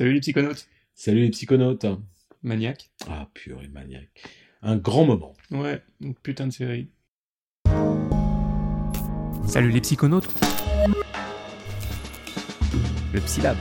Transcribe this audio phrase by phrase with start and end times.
[0.00, 0.66] Salut les psychonautes.
[0.94, 1.84] Salut les psychonautes.
[2.42, 2.88] Maniaque.
[3.06, 4.08] Ah, purée, maniaque.
[4.62, 5.34] Un grand moment.
[5.50, 6.88] Ouais, une putain de série.
[9.46, 10.26] Salut les psychonautes.
[13.12, 13.58] Le Psylab.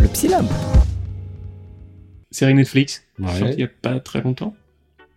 [0.00, 0.46] Le Psylab.
[2.32, 3.04] Série Netflix.
[3.20, 3.38] Ouais.
[3.38, 4.56] Sortie il y a pas très longtemps.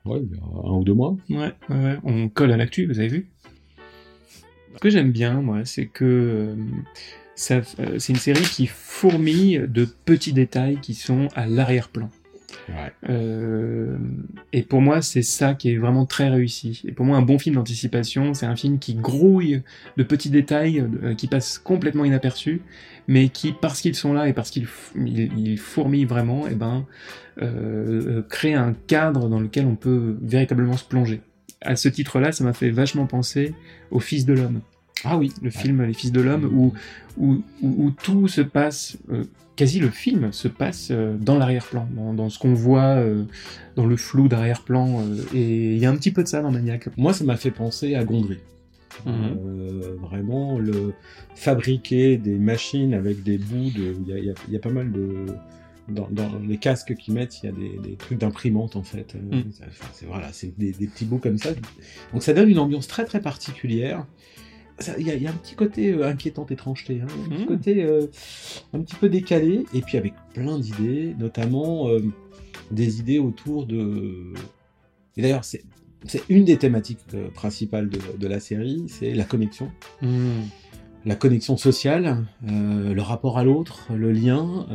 [0.05, 1.17] Ouais, il y a un ou deux mois.
[1.31, 1.97] Ouais, ouais, ouais.
[2.03, 3.31] On colle à l'actu, vous avez vu?
[4.75, 6.55] Ce que j'aime bien, moi, c'est que euh,
[7.39, 12.09] c'est une série qui fourmille de petits détails qui sont à l'arrière-plan.
[12.67, 12.91] Ouais.
[13.09, 13.97] Euh,
[14.53, 16.81] et pour moi, c'est ça qui est vraiment très réussi.
[16.85, 19.61] Et pour moi, un bon film d'anticipation, c'est un film qui grouille
[19.97, 22.61] de petits détails euh, qui passent complètement inaperçus,
[23.07, 26.55] mais qui, parce qu'ils sont là et parce qu'ils f- ils- ils fourmillent vraiment, et
[26.55, 26.85] ben,
[27.41, 31.21] euh, euh, créent un cadre dans lequel on peut véritablement se plonger.
[31.61, 33.53] À ce titre-là, ça m'a fait vachement penser
[33.91, 34.61] au Fils de l'homme.
[35.05, 35.31] Ah oui.
[35.41, 36.73] Le film Les Fils de l'homme, où,
[37.17, 39.23] où, où, où tout se passe, euh,
[39.55, 43.23] quasi le film se passe euh, dans l'arrière-plan, dans, dans ce qu'on voit, euh,
[43.75, 45.01] dans le flou d'arrière-plan.
[45.01, 46.89] euh, et il y a un petit peu de ça dans Maniac.
[46.97, 48.37] Moi, ça m'a fait penser à Gondry.
[49.05, 49.13] Mhm.
[49.13, 50.93] Euh, vraiment, le
[51.35, 53.95] fabriquer des machines avec des bouts de.
[54.05, 55.25] Il y a, y y pas mal de.
[55.87, 59.15] Dans, dans les casques qu'ils mettent, il y a des, des trucs d'imprimante en fait.
[59.15, 59.45] Mhm.
[59.63, 61.49] enfin, c'est voilà, c'est des, des petits bouts comme ça.
[62.13, 64.05] Donc ça donne une ambiance très très particulière.
[64.97, 67.41] Il y, a- il y a un petit côté euh, inquiétante étrangeté, hein, un petit
[67.41, 67.47] Mhm.
[67.47, 68.07] côté euh,
[68.73, 71.99] un petit peu décalé, et puis avec plein d'idées, notamment euh,
[72.71, 74.33] des idées autour de.
[75.17, 75.63] Et d'ailleurs, c'est
[76.05, 79.69] c'est une des thématiques euh, principales de, de la série, c'est la connexion.
[80.01, 80.43] Hmm.
[81.05, 84.65] La connexion sociale, le rapport à l'autre, le lien,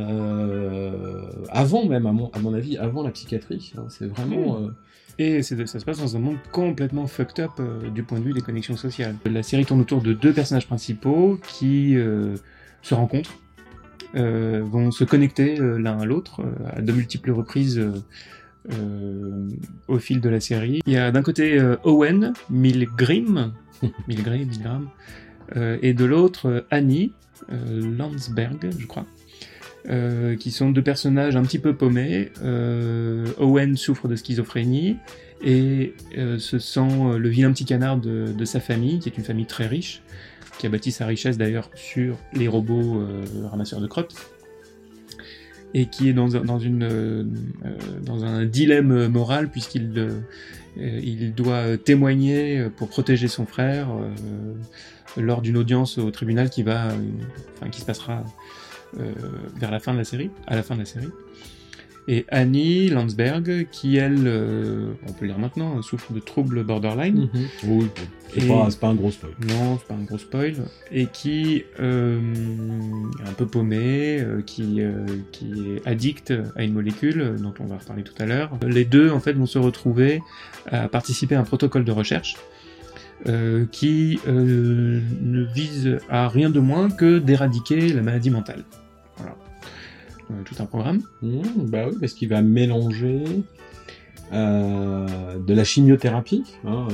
[1.49, 3.73] avant même, à mon, à mon avis, avant la psychiatrie.
[3.77, 4.57] hein, c'est vraiment...
[4.59, 4.69] euh,
[5.17, 8.33] Et ça se passe dans un monde complètement fucked up euh, du point de vue
[8.33, 9.15] des connexions sociales.
[9.25, 12.35] La série tourne autour de deux personnages principaux qui euh,
[12.81, 13.39] se rencontrent,
[14.15, 17.81] euh, vont se connecter l'un à l'autre à de multiples reprises
[19.87, 20.81] au fil de la série.
[20.85, 23.53] Il y a d'un côté Owen Milgrim,
[24.07, 24.89] Milgrim, Milgram,
[25.55, 27.13] et de l'autre Annie
[27.49, 29.05] Landsberg, je crois.
[29.89, 32.31] Euh, qui sont deux personnages un petit peu paumés.
[32.43, 34.97] Euh, Owen souffre de schizophrénie
[35.43, 39.17] et euh, se sent euh, le vilain petit canard de, de sa famille, qui est
[39.17, 40.01] une famille très riche,
[40.57, 44.15] qui a bâti sa richesse d'ailleurs sur les robots euh, ramasseurs de crottes,
[45.73, 47.29] et qui est dans, dans, une,
[48.01, 50.09] dans un dilemme moral puisqu'il
[50.77, 53.89] il doit témoigner pour protéger son frère
[55.17, 56.87] lors d'une audience au tribunal qui va,
[57.57, 58.23] enfin qui se passera
[59.57, 61.09] vers la fin de la série, à la fin de la série.
[62.07, 67.29] Et Annie Landsberg, qui elle, euh, on peut le dire maintenant, souffre de troubles borderline.
[67.63, 67.87] Oui,
[68.31, 69.31] c'est Et- pas, c'est pas un gros spoil.
[69.47, 70.53] Non, c'est pas un gros spoil.
[70.91, 72.19] Et qui euh,
[73.25, 77.55] est un peu paumé, euh, qui, euh, qui est addict à une molécule euh, dont
[77.59, 78.51] on va reparler tout à l'heure.
[78.67, 80.21] Les deux, en fait, vont se retrouver
[80.67, 82.35] à participer à un protocole de recherche
[83.27, 88.63] euh, qui euh, ne vise à rien de moins que d'éradiquer la maladie mentale.
[89.17, 89.35] Voilà.
[90.29, 91.01] Euh, tout un programme.
[91.21, 93.23] Mmh, bah oui, parce qu'il va mélanger
[94.31, 96.87] de la chimiothérapie, hein,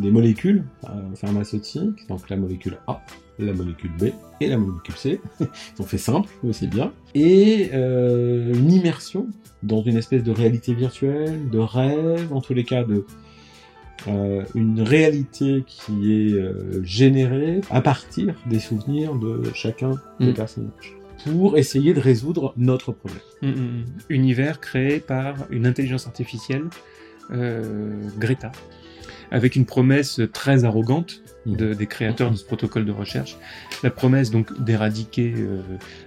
[0.00, 0.64] des molécules
[1.14, 3.00] pharmaceutiques, donc la molécule A,
[3.38, 4.06] la molécule B
[4.40, 5.20] et la molécule C.
[5.40, 6.90] Ils ont fait simple, mais c'est bien.
[7.14, 9.28] Et une immersion
[9.62, 13.04] dans une espèce de réalité virtuelle, de rêve, en tous les cas de
[14.08, 20.34] euh, une réalité qui est euh, générée à partir des souvenirs de chacun des Mm.
[20.34, 23.20] personnages pour essayer de résoudre notre problème.
[23.42, 23.84] Mm, mm, mm.
[24.08, 26.64] Univers créé par une intelligence artificielle,
[27.32, 28.50] euh, Greta,
[29.30, 33.36] avec une promesse très arrogante de- des créateurs de ce protocole de recherche.
[33.82, 35.60] La promesse donc d'éradiquer euh,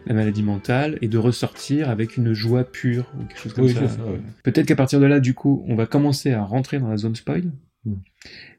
[0.06, 3.74] la maladie mentale et de ressortir avec une joie pure ou quelque chose comme Oui,
[3.74, 3.88] ça.
[3.88, 4.20] ça, ouais.
[4.44, 7.16] Peut-être qu'à partir de là, du coup, on va commencer à rentrer dans la zone
[7.16, 7.44] spoil.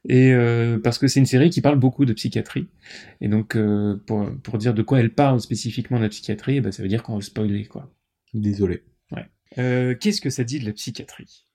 [0.07, 2.67] Et euh, parce que c'est une série qui parle beaucoup de psychiatrie.
[3.21, 6.61] Et donc, euh, pour, pour dire de quoi elle parle spécifiquement de la psychiatrie, eh
[6.61, 7.91] ben, ça veut dire qu'on va le spoiler, quoi.
[8.33, 8.83] Désolé.
[9.57, 11.45] Euh, Qu'est-ce que ça dit de la psychiatrie?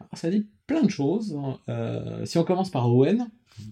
[0.00, 1.34] Alors, ça dit plein de choses.
[1.36, 1.58] hein.
[1.68, 3.28] Euh, si on commence par Owen,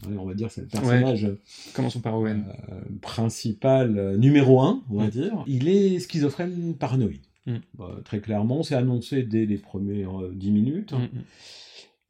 [0.08, 1.28] on va dire c'est le personnage
[1.72, 2.46] Commençons par Owen.
[2.72, 5.10] euh, principal euh, numéro un, on va Mm.
[5.10, 5.44] dire.
[5.46, 7.20] Il est schizophrène paranoïde.
[7.46, 7.56] Mm.
[7.78, 10.92] Bah, très clairement, c'est annoncé dès les premières euh, 10 minutes.
[10.92, 11.22] Mm, mm.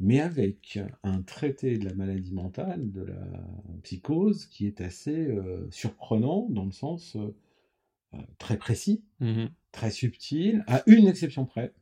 [0.00, 3.44] Mais avec un traité de la maladie mentale, de la
[3.82, 7.34] psychose, qui est assez euh, surprenant dans le sens euh,
[8.14, 9.50] euh, très précis, Mhm.
[9.72, 11.74] très subtil, à une exception près,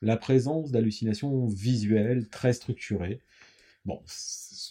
[0.00, 3.20] la présence d'hallucinations visuelles très structurées.
[3.84, 4.00] Bon,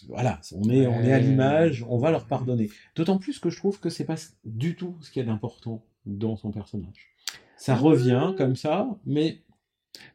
[0.08, 2.70] voilà, on est, on est à l'image, on va leur pardonner.
[2.96, 5.84] D'autant plus que je trouve que c'est pas du tout ce qu'il y a d'important
[6.06, 7.14] dans son personnage.
[7.56, 9.42] Ça revient comme ça, mais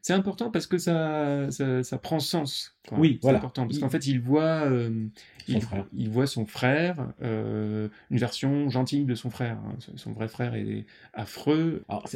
[0.02, 2.76] c'est important parce que ça, ça, prend sens.
[2.92, 3.38] Oui, voilà.
[3.38, 5.06] important parce qu'en fait, il voit, euh,
[5.46, 5.60] il,
[5.92, 9.58] il, voit son frère, euh, une version gentille de son frère.
[9.58, 9.76] Hein.
[9.96, 11.84] Son vrai frère est affreux.
[11.88, 12.08] Alors,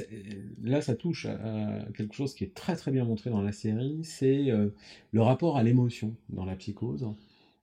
[0.63, 4.01] là, ça touche à quelque chose qui est très très bien montré dans la série,
[4.03, 4.69] c'est euh,
[5.13, 7.07] le rapport à l'émotion dans la psychose.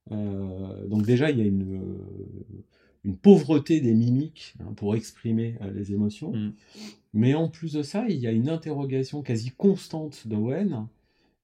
[0.10, 1.82] donc déjà, il y a une
[3.06, 6.34] une pauvreté des mimiques hein, pour exprimer les émotions.
[6.34, 6.54] Mm.
[7.14, 10.88] Mais en plus de ça, il y a une interrogation quasi constante d'Owen.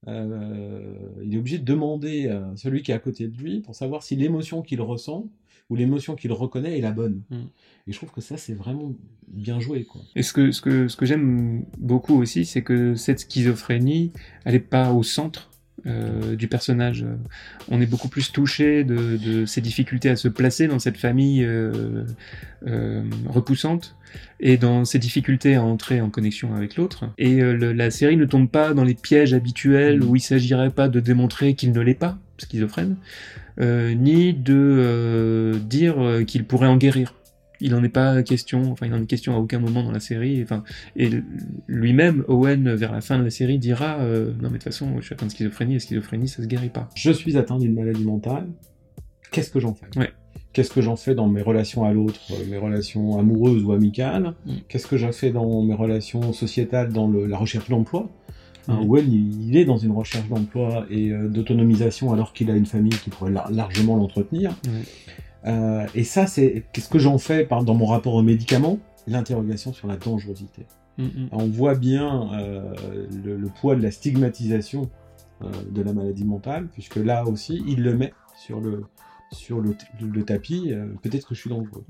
[0.07, 3.73] Euh, il est obligé de demander à celui qui est à côté de lui pour
[3.73, 5.27] savoir si l'émotion qu'il ressent
[5.69, 7.23] ou l'émotion qu'il reconnaît est la bonne.
[7.31, 7.35] Mm.
[7.87, 8.93] Et je trouve que ça, c'est vraiment
[9.27, 9.83] bien joué.
[9.83, 10.01] Quoi.
[10.15, 14.11] Et ce que, ce que, ce que j'aime beaucoup aussi, c'est que cette schizophrénie,
[14.43, 15.49] elle n'est pas au centre
[15.87, 17.05] euh, du personnage.
[17.69, 21.43] On est beaucoup plus touché de, de, ses difficultés à se placer dans cette famille
[21.43, 22.05] euh,
[22.65, 23.95] euh, repoussante
[24.39, 27.05] et dans ses difficultés à entrer en connexion avec l'autre.
[27.19, 30.99] Et la série ne tombe pas dans les pièges habituels où il s'agirait pas de
[30.99, 32.95] démontrer qu'il ne l'est pas, schizophrène,
[33.59, 37.13] ni de dire qu'il pourrait en guérir
[37.59, 39.99] il n'en est pas question, enfin il n'en est question à aucun moment dans la
[39.99, 40.63] série, enfin,
[40.95, 41.09] et
[41.67, 44.95] lui-même, Owen, vers la fin de la série, dira euh, Non mais de toute façon,
[44.99, 46.89] je suis atteint de schizophrénie, et schizophrénie, ça se guérit pas.
[46.95, 48.47] Je suis atteint d'une maladie mentale,
[49.31, 49.87] qu'est-ce que j'en fais?
[49.97, 50.11] Ouais.
[50.53, 54.35] Qu'est-ce que j'en fais dans mes relations à l'autre, euh, mes relations amoureuses ou amicales?
[54.45, 54.53] Mm.
[54.69, 58.09] Qu'est-ce que j'en fais dans mes relations sociétales, dans la recherche d'emploi?
[58.69, 58.79] Mm.
[58.79, 62.97] Owen, il, est dans une recherche d'emploi et euh, d'autonomisation alors qu'il a une famille
[62.97, 64.55] qui pourrait largement l'entretenir.
[65.45, 68.79] Euh, et ça, c'est qu'est-ce que j'en fais par, dans mon rapport aux médicaments?
[69.07, 70.65] L'interrogation sur la dangerosité.
[70.97, 71.27] Mm, mm.
[71.31, 72.73] On voit bien euh,
[73.23, 74.89] le, poids de la stigmatisation
[75.43, 78.83] euh, de la maladie mentale, puisque là aussi, il le met sur le,
[79.31, 79.75] sur le,
[80.23, 80.73] tapis.
[81.03, 81.85] Peut-être que je suis dangereux.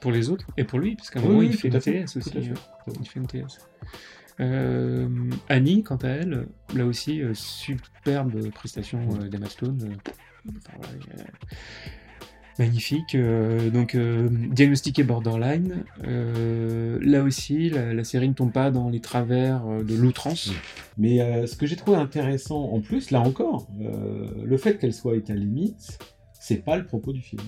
[0.00, 2.32] Pour les autres et pour lui, parce qu'à un moment, il, fait une TS aussi,
[2.34, 3.60] il fait une TS.
[5.48, 9.96] Annie, quant à elle, là aussi, superbe prestation d'Emma Stone.
[10.48, 11.24] Enfin, voilà,
[12.58, 13.14] Magnifique.
[13.14, 15.84] Euh, donc, euh, diagnostiqué borderline.
[16.04, 20.52] Euh, là aussi, la, série ne tombe pas dans les travers de l'outrance.
[20.98, 23.68] Mais ce que j'ai trouvé intéressant en plus, là encore,
[24.44, 25.98] le fait qu'elle soit état limite,
[26.32, 27.42] c'est pas le propos du film.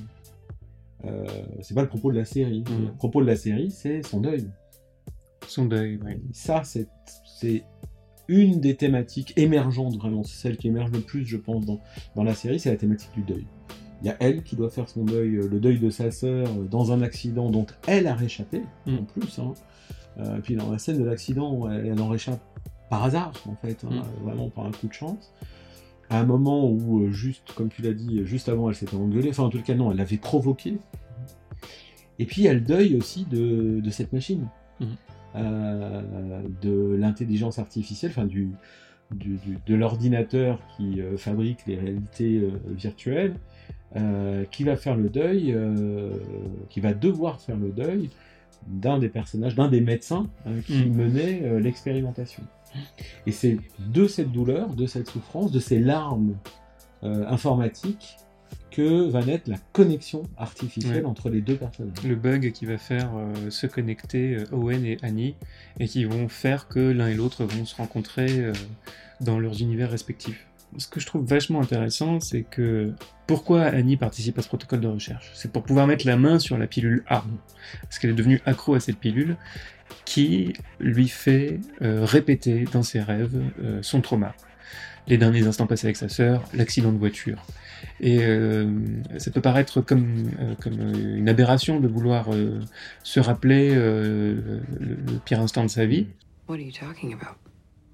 [1.60, 2.60] c'est pas le propos de la série.
[2.62, 2.86] Mm.
[2.86, 4.48] Le propos de la série, c'est son deuil.
[5.46, 6.14] Son deuil, oui.
[6.32, 6.88] Ça, c'est
[8.28, 10.22] une des thématiques émergentes, vraiment.
[10.22, 11.80] C'est celle qui émerge le plus, je pense, dans,
[12.16, 13.46] dans la série, c'est la thématique du deuil.
[14.04, 16.46] Il y a elle qui doit faire son deuil, euh, le deuil de sa sœur
[16.46, 18.98] euh, dans un accident dont elle a réchappé, mm.
[18.98, 19.38] en plus.
[19.38, 19.54] Hein.
[20.18, 22.42] Euh, puis dans la scène de l'accident, elle, en réchappe
[22.90, 24.24] par hasard, en fait, hein, mm.
[24.24, 25.32] vraiment par un coup de chance.
[26.10, 29.44] À un moment où, juste, comme tu l'as dit, juste avant, elle s'était engueulée, enfin
[29.44, 30.76] en tout cas non, elle l'avait provoqué.
[32.18, 34.46] Et puis il y a le deuil aussi de, cette machine,
[34.80, 34.86] mm.
[36.60, 38.50] de l'intelligence artificielle, enfin du,
[39.14, 43.36] de l'ordinateur qui fabrique les réalités virtuelles,
[43.96, 46.10] euh, qui va faire le deuil, euh,
[46.68, 48.10] qui va devoir faire le deuil
[48.66, 50.96] d'un des personnages, d'un des médecins hein, qui mm.
[50.96, 52.42] menait euh, l'expérimentation.
[53.26, 56.34] Et c'est de cette douleur, de cette souffrance, de ces larmes
[57.02, 58.16] informatiques
[58.72, 62.02] que va naître la connexion artificielle entre les deux personnages.
[62.02, 63.10] Le bug qui va faire
[63.50, 65.36] se connecter Owen et Annie
[65.78, 68.50] et qui vont faire que l'un et l'autre vont se rencontrer
[69.20, 70.46] dans leurs univers respectifs
[70.78, 72.92] ce que je trouve vachement intéressant, c'est que
[73.26, 75.30] pourquoi Annie participe à ce protocole de recherche?
[75.34, 77.24] C'est pour pouvoir mettre la main sur la pilule A,
[77.82, 79.36] parce qu'elle est devenue accro à cette pilule,
[80.04, 84.34] qui lui fait euh, répéter dans ses rêves euh, son trauma.
[85.06, 87.44] Les derniers instants passés avec sa sœur, l'accident de voiture.
[88.00, 88.66] Et euh,
[89.18, 90.30] ça peut paraître comme,
[90.62, 92.28] comme une aberration de vouloir
[93.02, 96.06] se rappeler le, le, pire instant de sa vie.
[96.48, 97.36] What are you talking about?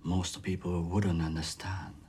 [0.04, 1.99] Most people wouldn't understand.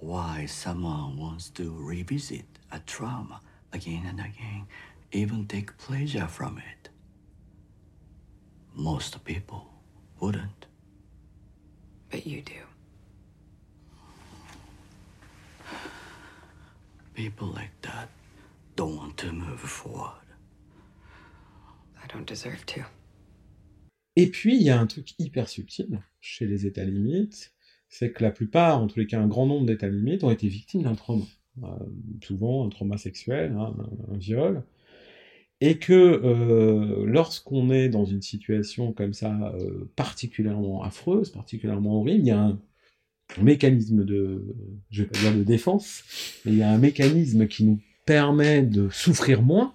[0.00, 3.40] Why someone wants to revisit a trauma
[3.72, 4.66] again and again,
[5.12, 6.88] even take pleasure from it.
[8.74, 9.66] Most people
[10.20, 10.66] wouldn't.
[12.10, 12.62] But you do.
[17.14, 18.08] People like that
[18.76, 20.14] don't want to move forward.
[22.02, 22.84] I don't deserve to.
[24.16, 27.52] Et puis, il y a un truc hyper subtil chez les états limites,
[27.90, 30.48] c'est que la plupart, en tous les cas un grand nombre d'états limites, ont été
[30.48, 31.24] victimes d'un trauma.
[31.64, 31.66] Euh,
[32.22, 33.74] souvent un trauma sexuel, hein,
[34.10, 34.62] un, viol.
[35.60, 42.20] Et que euh, lorsqu'on est dans une situation comme ça euh, particulièrement affreuse, particulièrement horrible,
[42.20, 42.58] il y a un
[43.42, 44.54] mécanisme de,
[44.90, 46.04] je vais pas dire de défense,
[46.44, 49.74] mais il y a un mécanisme qui nous permet de souffrir moins,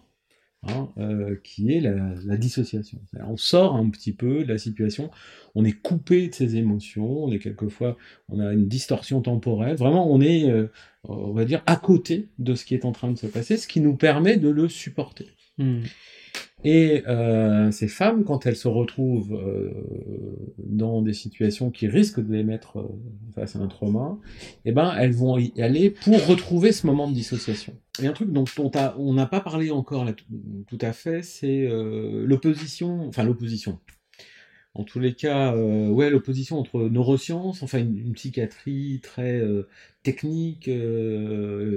[0.67, 2.99] hein, euh, qui est la, dissociation.
[3.27, 5.11] On sort un petit peu de la situation,
[5.53, 7.97] on est coupé de ses émotions, on est quelquefois,
[8.29, 9.75] on a une distorsion temporelle.
[9.75, 10.71] Vraiment, on est, euh,
[11.03, 13.67] on va dire, à côté de ce qui est en train de se passer, ce
[13.67, 15.27] qui nous permet de le supporter.
[15.57, 15.81] Hmm.
[16.65, 19.71] Et euh, ces femmes, quand elles se retrouvent euh,
[20.57, 22.87] dans des situations qui risquent de les mettre euh,
[23.35, 24.17] face à un trauma,
[24.65, 27.75] eh ben, elles vont y aller pour retrouver ce moment de dissociation.
[28.01, 28.45] Et un truc dont,
[28.97, 30.13] on n'a pas parlé encore là,
[30.67, 33.79] tout à fait, c'est l'opposition, enfin l'opposition.
[34.73, 39.41] En tous les cas, ouais, l'opposition entre neurosciences, enfin une, psychiatrie très
[40.03, 40.69] technique,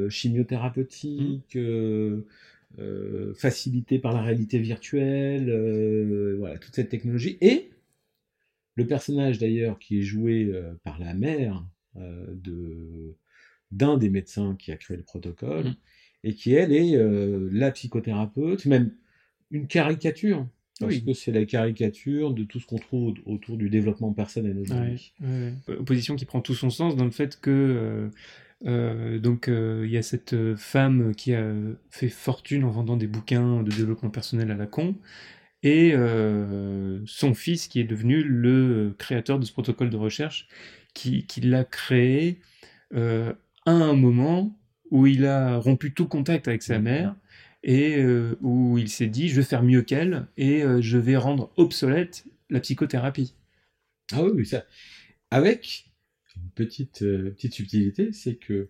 [0.09, 1.55] chimiothérapeutique.
[1.55, 2.23] Mmh.
[2.79, 7.39] Euh, facilité par la réalité virtuelle, euh, voilà, toute cette technologie.
[7.41, 7.71] Et
[8.77, 11.65] le personnage d'ailleurs qui est joué euh, par la mère
[11.97, 13.17] de
[13.73, 15.77] d'un des médecins qui a créé le protocole, mmh.
[16.25, 16.97] et qui elle est
[17.51, 18.93] la psychothérapeute, même
[19.51, 20.47] une caricature.
[20.79, 25.13] Parce que c'est la caricature de tout ce qu'on trouve autour du développement personnel aujourd'hui.
[25.67, 28.11] Opposition qui prend tout son sens dans le fait que
[28.67, 31.53] euh, donc euh, il y a cette euh, femme qui a
[31.91, 34.97] fait fortune en vendant des bouquins de développement personnel à la con,
[35.63, 35.93] et
[37.07, 40.47] son fils qui est devenu le créateur de ce protocole de recherche,
[40.95, 42.39] qui, l'a créé
[42.95, 43.35] à
[43.67, 44.57] un moment
[44.93, 47.17] où il a rompu tout contact avec sa mère
[47.65, 48.01] et
[48.41, 52.61] où il s'est dit je vais faire mieux qu'elle et je vais rendre obsolète la
[52.61, 53.35] psychothérapie.
[54.13, 54.65] Ah oui, ça.
[55.33, 55.88] Avec
[56.43, 58.69] une petite, euh, petite subtilité, c'est que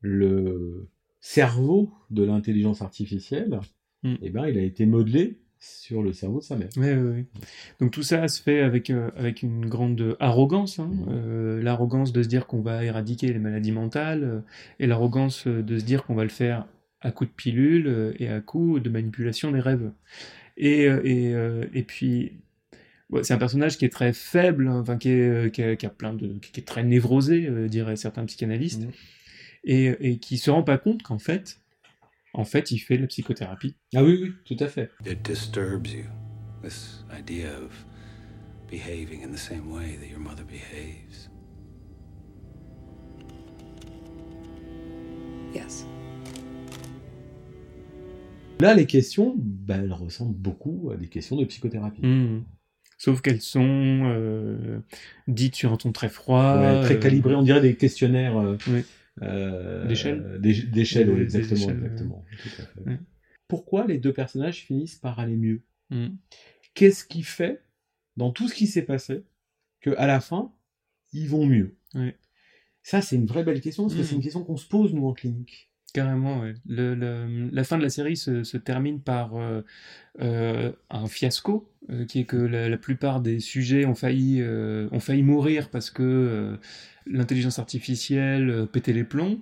[0.00, 0.88] le
[1.20, 3.60] cerveau de l'intelligence artificielle,
[4.02, 4.14] hmm.
[4.22, 6.68] eh ben, il a été modelé sur le cerveau de sa mère.
[6.76, 7.40] Oui, oui, oui.
[7.80, 10.78] Donc tout ça se fait avec, euh, avec une grande arrogance.
[10.78, 10.90] Hein.
[10.92, 11.06] Hmm.
[11.08, 14.42] Euh, l'arrogance de se dire qu'on va éradiquer les maladies mentales
[14.78, 16.66] et l'arrogance de se dire qu'on va le faire
[17.00, 19.90] à coup de pilule et à coup de manipulation des rêves.
[20.56, 21.34] Et, et,
[21.74, 22.32] et puis
[23.22, 26.38] c'est un personnage qui est très faible, hein, enfin qui, est, qui, a, plein de,
[26.38, 28.90] qui est très névrosé, euh, diraient certains psychanalystes, mmh.
[29.64, 31.60] et, et qui se rend pas compte qu'en fait,
[32.32, 33.76] en fait, il fait la psychothérapie.
[33.94, 34.90] Ah oui, oui, tout à fait.
[35.06, 36.04] It disturbs you,
[36.62, 37.72] this idea of
[38.68, 41.30] behaving in the same way that your mother behaves.
[45.54, 45.86] Yes.
[48.60, 52.04] Là, les questions, bah, elles ressemblent beaucoup à des questions de psychothérapie.
[52.04, 52.44] Mmh
[52.98, 54.78] sauf qu'elles sont euh,
[55.28, 58.56] dites sur un ton très froid, très calibré, on dirait des questionnaires
[59.22, 62.98] euh, d'échelle, d'échelle, exactement, exactement.
[63.48, 66.08] Pourquoi les deux personnages finissent par aller mieux mm.
[66.74, 67.62] Qu'est-ce qui fait
[68.16, 69.24] dans tout ce qui s'est passé
[69.80, 70.52] que à la fin
[71.12, 71.76] ils vont mieux
[72.82, 74.16] Ça, c'est une vraie belle question parce que c'est mm.
[74.16, 75.70] une question qu'on se pose nous en clinique.
[75.94, 76.54] Carrément, ouais.
[76.66, 79.62] la fin de la série se, termine par euh,
[80.20, 85.22] euh, un fiasco, euh, qui est que la, plupart des sujets ont failli, ont failli
[85.22, 86.58] mourir parce que
[87.06, 89.38] l'intelligence artificielle pétait les plombs.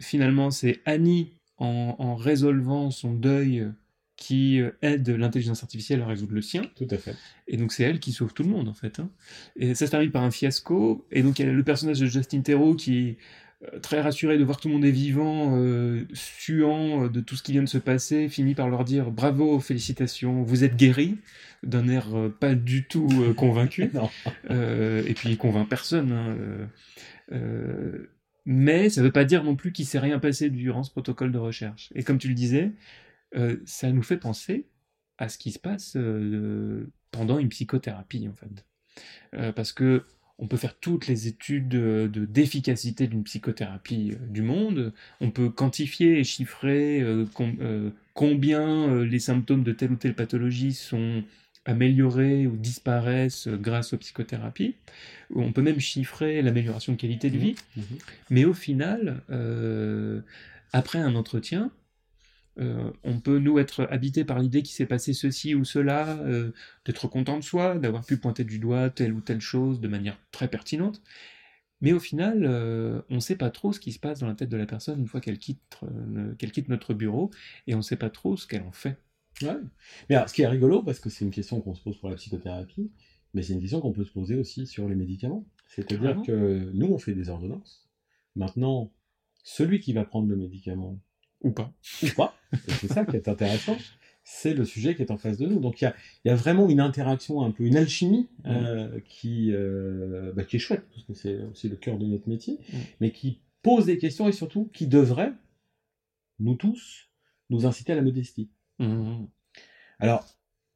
[0.00, 3.68] finalement, c'est Annie, en, résolvant son deuil,
[4.16, 6.62] qui aide l'intelligence artificielle à résoudre le sien.
[6.76, 7.16] Tout à fait.
[7.48, 9.00] Et donc c'est elle qui sauve tout le monde en fait.
[9.00, 9.10] Hein.
[9.56, 11.04] Et ça se termine par un fiasco.
[11.10, 13.16] Et donc il y a le personnage de Justin Theroux qui
[13.80, 17.36] très rassuré de voir que tout le monde est vivant, euh, suant euh, de tout
[17.36, 21.18] ce qui vient de se passer, finit par leur dire bravo, félicitations, vous êtes guéris,
[21.62, 22.08] d'un air
[22.40, 23.90] pas du tout convaincu.
[24.50, 26.12] et puis il convainc personne.
[26.12, 26.36] Hein,
[28.44, 31.30] mais ça ne veut pas dire non plus qu'il s'est rien passé durant ce protocole
[31.30, 31.92] de recherche.
[31.94, 32.72] Et comme tu le disais,
[33.64, 34.66] ça nous fait penser
[35.18, 35.96] à ce qui se passe
[37.12, 39.52] pendant une psychothérapie en fait.
[39.52, 40.02] parce que
[40.42, 45.48] on peut faire toutes les études de, d'efficacité d'une psychothérapie euh, du monde, on peut
[45.48, 47.24] quantifier et chiffrer euh,
[47.60, 51.22] euh, combien les symptômes de telle ou telle pathologie sont
[51.64, 54.74] améliorés ou disparaissent grâce aux psychothérapies.
[55.32, 57.40] On peut même chiffrer l'amélioration de qualité de mmh.
[57.40, 57.54] vie.
[57.76, 57.82] Mmh.
[58.30, 59.22] Mais au final,
[60.72, 61.70] après un entretien,
[62.58, 66.52] euh, on peut nous être habité par l'idée qu'il s'est passé ceci ou cela, euh,
[66.84, 70.18] d'être content de soi, d'avoir pu pointer du doigt telle ou telle chose de manière
[70.30, 71.02] très pertinente.
[71.80, 74.34] Mais au final, euh, on ne sait pas trop ce qui se passe dans la
[74.34, 75.80] tête de la personne une fois qu'elle quitte,
[76.38, 77.30] qu'elle quitte notre bureau,
[77.66, 78.96] et on ne sait pas trop ce qu'elle en fait.
[79.40, 79.56] Ouais.
[80.08, 82.10] Mais alors, ce qui est rigolo, parce que c'est une question qu'on se pose pour
[82.10, 82.92] la psychothérapie,
[83.34, 85.44] mais c'est une question qu'on peut se poser aussi sur les médicaments.
[85.66, 87.88] C'est-à-dire que nous, on fait des ordonnances.
[88.36, 88.92] Maintenant,
[89.42, 91.00] celui qui va prendre le médicament,
[91.42, 91.72] ou pas.
[92.02, 92.36] Ou pas.
[92.80, 93.76] C'est ça qui est intéressant.
[94.24, 95.58] C'est le sujet qui est en face de nous.
[95.58, 95.92] Donc il
[96.24, 100.60] y a, vraiment une interaction, un peu une alchimie euh, qui, euh, bah, qui est
[100.60, 102.58] chouette, parce que c'est aussi le cœur de notre métier,
[103.00, 105.32] mais qui pose des questions et surtout qui devrait,
[106.38, 107.08] nous tous,
[107.50, 108.48] nous inciter à la modestie.
[108.78, 109.28] Mhm.
[109.98, 110.26] Alors,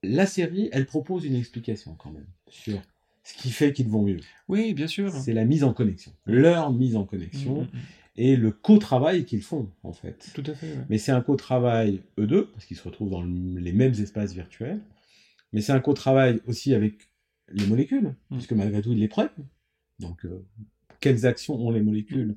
[0.02, 2.80] la série, elle propose une explication quand même sur
[3.23, 4.20] ce qui fait qu'ils vont mieux.
[4.49, 5.12] Oui, bien sûr.
[5.12, 6.12] C'est la mise en connexion.
[6.26, 7.66] Leur mise en connexion.
[8.16, 10.30] Et le co-travail qu'ils font, en fait.
[10.35, 10.66] Tout à fait.
[10.66, 10.85] ouais.
[10.88, 14.32] Mais c'est un co-travail, eux deux, parce qu'ils se retrouvent dans le- les mêmes espaces
[14.32, 14.80] virtuels.
[15.52, 16.94] Mais c'est un co-travail aussi avec
[17.52, 18.37] les molécules, Mm.
[18.37, 19.28] puisque malgré tout, ils les prennent.
[20.00, 20.44] Donc, euh,
[21.00, 22.37] quelles actions ont les molécules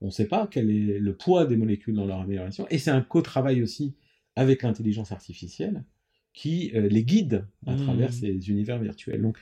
[0.00, 2.66] On ne sait pas quel est le poids des molécules dans leur amélioration.
[2.70, 3.94] Et c'est un co-travail aussi
[4.36, 5.82] avec l'intelligence artificielle
[6.32, 7.76] qui euh, les guide à Mm.
[7.78, 9.22] travers ces univers virtuels.
[9.22, 9.36] Donc,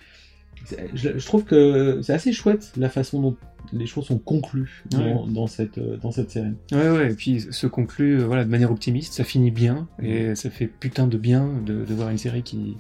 [0.94, 3.36] je, je trouve que c'est assez chouette la façon dont
[3.72, 6.52] les choses sont conclues dans, dans cette, euh, dans cette série.
[6.72, 10.34] Ouais, ouais, et puis se conclut euh, voilà, de manière optimiste, ça finit bien, et
[10.34, 12.76] ça fait putain de bien de, de voir une série qui,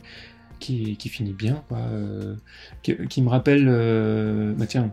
[0.60, 2.36] qui, qui finit bien, quoi, euh,
[2.82, 4.90] qui, qui me rappelle, euh, bah tiens,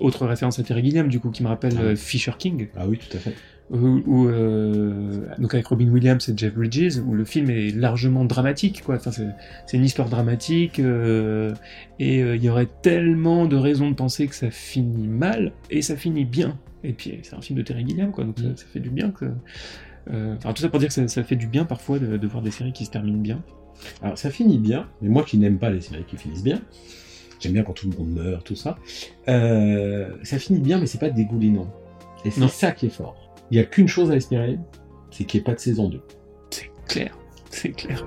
[0.00, 1.96] autre référence à Terry Gilliam, du coup, qui me rappelle Ah oui.
[1.96, 3.34] Fisher King, Ah oui, tout à fait.
[3.70, 8.24] Où, où, euh, donc avec Robin Williams et Jeff Bridges, où le film est largement
[8.24, 8.96] dramatique, quoi.
[8.96, 11.54] Enfin, c'est, une histoire dramatique, euh,
[11.98, 15.82] et euh, il y aurait tellement de raisons de penser que ça finit mal, et
[15.82, 16.58] ça finit bien.
[16.82, 18.56] Et puis c'est un film de Terry Gilliam, quoi, donc ça, Mm.
[18.56, 19.26] ça fait du bien que.
[20.10, 22.42] Enfin, tout ça pour dire que ça, ça fait du bien parfois de, de voir
[22.42, 23.44] des séries qui se terminent bien.
[24.02, 26.60] Alors ça finit bien, mais moi qui n'aime pas les séries qui finissent bien,
[27.38, 28.76] j'aime bien quand tout le monde meurt, tout ça,
[29.26, 31.70] ça finit bien, mais c'est pas dégoulinant.
[32.24, 33.29] Et c'est ça qui est fort.
[33.50, 34.58] Il y a qu'une chose à espérer,
[35.10, 36.00] c'est qu'il n'y ait pas de saison 2.
[36.50, 37.18] C'est clair,
[37.50, 38.06] c'est clair.